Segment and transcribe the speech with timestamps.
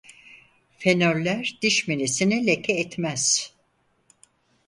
[0.77, 3.53] Fenoller diş minesini leke etmez.